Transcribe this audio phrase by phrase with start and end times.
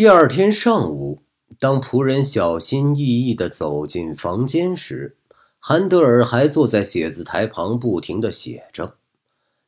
[0.00, 1.20] 第二天上午，
[1.58, 5.18] 当仆人小心翼翼地走进房间时，
[5.58, 8.94] 韩德尔还坐在写字台旁，不停地写着。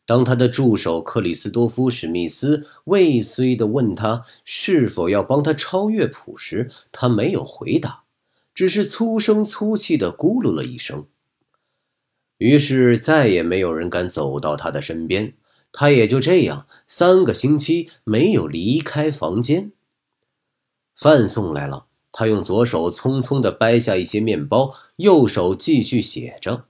[0.06, 8.04] 当他的助手克里斯多夫·史密斯未遂地问他是否要帮他抄乐谱时，他没有回答，
[8.54, 11.04] 只是粗声粗气地咕噜了一声。
[12.38, 15.34] 于是再也没有人敢走到他的身边，
[15.70, 19.72] 他也就这样三个星期没有离开房间。
[21.02, 26.66] 饭送来了，他用左手匆匆地掰下一些面包，右手继续写着，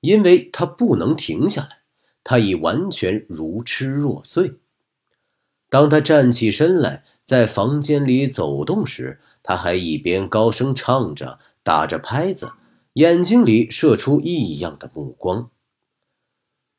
[0.00, 1.80] 因为他不能停下来。
[2.24, 4.54] 他已完全如痴若醉。
[5.68, 12.52] 当他站起身来，在房间里走动时，他还一边高声唱着，打着拍子，
[12.94, 15.50] 眼睛里射出异样的目光。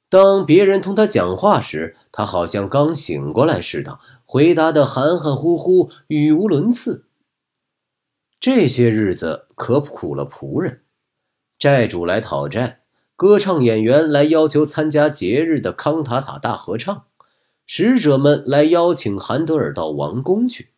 [0.10, 7.06] 当别人同他讲话时，他好像刚醒过来似的，回答的含含糊糊，语无伦次。
[8.40, 10.82] 这些日子可苦了仆人，
[11.60, 12.82] 债主来讨债。
[13.16, 17.04] 歌唱演员来要求参加节日的康塔塔大合唱，
[17.66, 20.70] 使者们来邀请韩德尔到王宫去，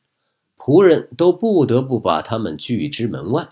[0.57, 3.49] 仆人都不得不把他们拒之门外，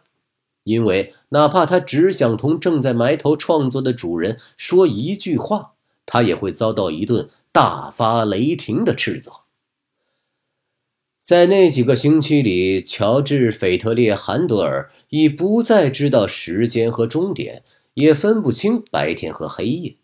[0.63, 5.73] 因为哪怕他只想同正在埋头创作的主人说一句话，
[6.05, 9.31] 他也会遭到一顿大发雷霆的斥责。
[11.23, 17.63] 在那几个星期里，乔治·斐特烈·韩德尔已不再知道时间和终点。
[17.95, 19.97] 也分不清白天和黑夜，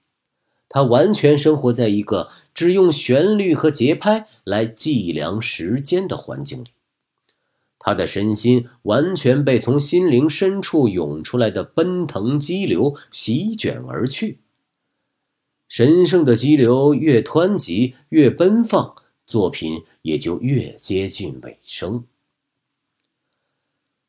[0.68, 6.72] 他完全生活在一个只用旋律和节拍来计量时间的环境里。
[7.86, 14.40] 他的身心完全被从心灵深处涌出来的奔腾激流席卷而去。
[15.70, 18.96] 神圣的激流越湍急、越奔放，
[19.28, 22.06] 作品也就越接近尾声。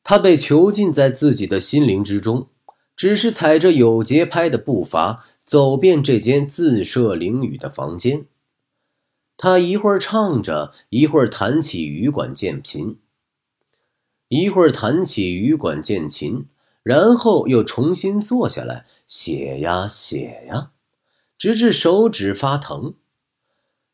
[0.02, 2.48] 他被囚禁在自己的心灵之中。
[2.96, 8.24] 只是踩着有节拍的步伐走遍这间自设灵雨的房间，
[9.36, 12.96] 他一会儿唱着，一会儿弹起羽管键琴，
[14.28, 16.46] 一会儿弹起羽管键琴，
[16.82, 20.72] 然后又重新坐下来写呀写呀，
[21.38, 22.94] 直至手指发疼。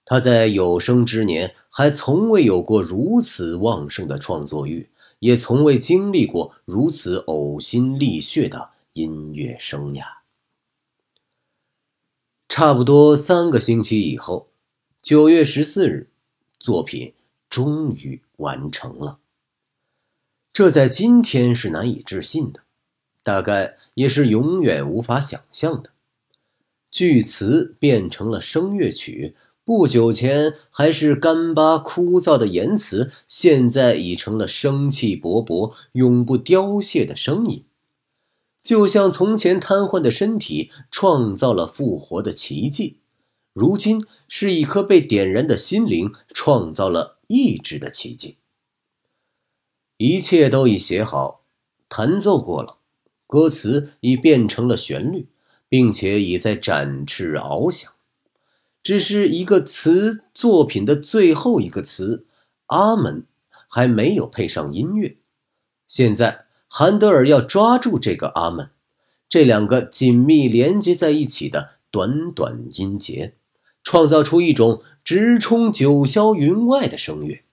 [0.05, 8.71] 他在有生之年还从未有过如此旺盛的创作欲，也从未经历过如此呕心沥血的。
[8.95, 10.05] 音乐生涯。
[12.47, 14.49] 差不多三个星期以后，
[15.01, 16.11] 九月十四日，
[16.59, 17.15] 作品
[17.49, 19.19] 终于完成了。
[20.53, 22.61] 这在今天是难以置信的，
[23.23, 25.91] 大概也是永远无法想象的。
[26.91, 37.65] 剧词变成了声乐曲，不久前还是干巴枯燥的言辞，现在已成了生气勃勃、永不凋谢的声音。
[38.63, 42.99] 就像从前瘫痪的身体创造了复活的奇迹，
[43.55, 48.37] 如今是一颗被点燃的心灵创造了意志的奇迹。
[50.03, 51.43] 一切都已写好，
[51.89, 52.79] 弹奏过了，
[53.29, 55.29] 歌词已变成了旋律，
[55.69, 57.93] 并且已在展翅翱翔。
[58.83, 62.27] 只是一个词作品的最后一个词
[62.67, 63.27] “阿门”
[63.69, 65.19] 还没有配上音乐，
[65.87, 66.47] 现在。
[66.75, 68.71] 韩德尔要抓住这个阿门，
[69.29, 73.35] 这两个紧密连接在一起的短短音节，
[73.83, 77.45] 创造出一种直冲九霄云外的声乐。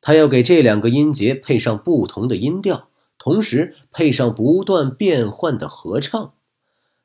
[0.00, 2.88] 他要给这两个音节配上不同的音调，
[3.18, 6.32] 同时配上不断变换的合唱。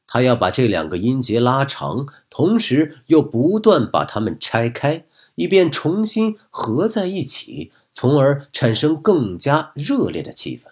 [0.05, 5.05] 他要把这两个音节拉长，同时又不断把它们拆开，
[5.35, 10.69] 以便重新合在一起，从而产生更加热烈的气氛。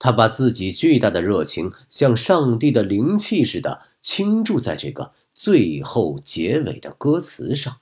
[0.00, 7.78] 他把自己巨大的热情，像上帝的灵气似的倾注在这个最后结尾的歌词上，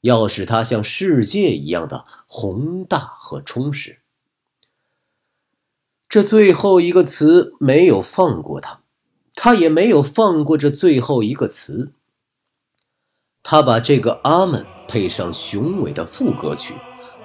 [0.00, 4.00] 要使它像世界一样的宏大和充实。
[6.08, 8.80] 这最后一个词没有放过他，
[9.34, 11.92] 他也没有放过这最后一个词。
[13.42, 16.74] 他把这个阿门配上雄伟的副歌曲，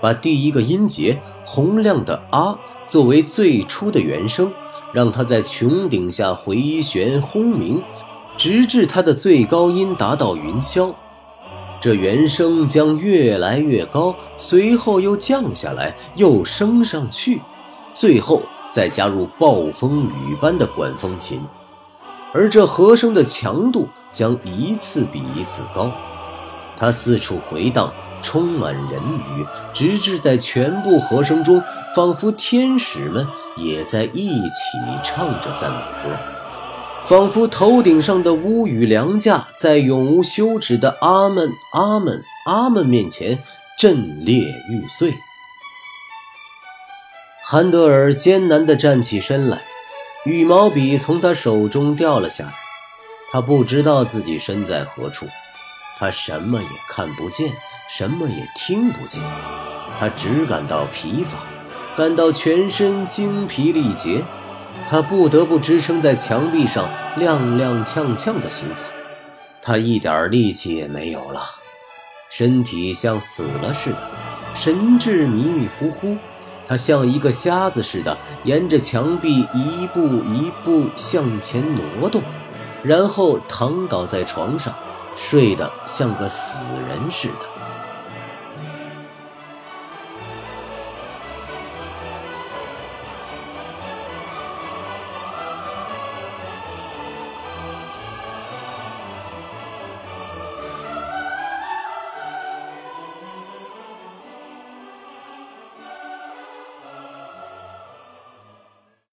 [0.02, 2.60] 把第一个音节洪亮的啊。
[2.86, 4.54] 作为最初的原声，
[4.94, 7.81] 让它在穹顶下回旋轰鸣，
[8.38, 10.94] 直至它的最高音达到云霄。
[11.83, 17.41] 这原声将越来越高，随后又降下来，又升上去，
[17.94, 21.45] 最后再加入暴风雨般的管风琴，
[22.33, 25.91] 而这和声的强度将一次比一次高。
[26.77, 31.62] 它四处回荡，充满人语，直至在全部和声中，
[31.94, 33.27] 仿佛天使们
[33.57, 34.50] 也在一起
[35.03, 36.18] 唱着赞美歌，
[37.06, 43.38] 仿佛头顶上的屋宇梁架在永无休止的“阿门，阿门，阿门”面前
[43.78, 44.40] 震裂
[44.70, 45.14] 欲碎。
[47.44, 49.62] 韩德尔艰难地站起身来，
[50.24, 52.54] 羽毛笔从他手中掉了下来。
[53.34, 55.28] 他不知道自己身在何处，
[56.00, 57.52] 他什么也看不见，
[57.90, 59.22] 什么也听不见。
[60.00, 61.40] 他只感到疲乏，
[61.98, 64.24] 感到全身精疲力竭。
[64.88, 68.85] 他不得不支撑在墙壁上，踉踉跄跄地行走。
[69.62, 71.41] 他一点力气也没有了，
[72.30, 74.07] 身体像死了似的，
[74.53, 76.18] 神志迷迷糊糊。
[76.65, 82.21] 他像一个瞎子似的，沿着墙壁一步一步向前挪动，
[82.83, 84.74] 然后躺倒在床上，
[85.15, 87.47] 睡得像个死人似的。